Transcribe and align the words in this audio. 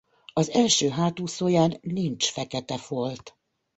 Az 0.33 0.49
első 0.49 0.89
hátúszóján 0.89 1.77
nincs 1.81 2.25
fekete 2.25 2.77
folt. 2.77 3.37